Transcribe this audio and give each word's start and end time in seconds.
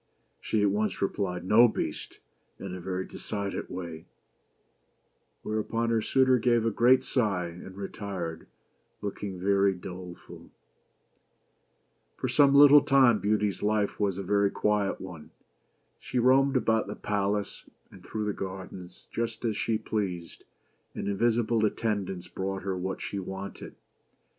She 0.39 0.63
at 0.63 0.71
once 0.71 0.99
re 0.99 1.07
plied, 1.09 1.43
"No, 1.45 1.67
Beast!" 1.67 2.17
in 2.57 2.73
a 2.73 2.79
very 2.81 3.05
decided 3.05 3.69
way; 3.69 4.05
whereupon 5.43 5.91
her 5.91 6.01
suitor 6.01 6.39
gave 6.39 6.65
a 6.65 6.71
great 6.71 7.03
sigh, 7.03 7.49
and 7.49 7.77
retired, 7.77 8.47
looking 9.03 9.39
very 9.39 9.75
doleful. 9.75 10.37
BEAUTY 10.37 10.43
AND 10.43 10.49
THE 10.49 12.21
BEAST. 12.21 12.21
For 12.21 12.27
some 12.29 12.55
little 12.55 12.81
time 12.81 13.19
Beauty's 13.19 13.61
life 13.61 13.99
was 13.99 14.17
a 14.17 14.23
very 14.23 14.49
quiet 14.49 14.99
one. 14.99 15.29
She 15.99 16.17
roamed 16.17 16.57
about 16.57 16.87
the 16.87 16.95
palace, 16.95 17.69
and 17.91 18.03
through 18.03 18.25
the 18.25 18.33
gardens, 18.33 19.05
just 19.11 19.45
as 19.45 19.55
she 19.55 19.77
pleased, 19.77 20.45
and 20.95 21.07
invisible 21.07 21.63
attendants 21.63 22.27
brought 22.27 22.63
her 22.63 22.75
what 22.75 23.01
she 23.01 23.19
wanted. 23.19 23.75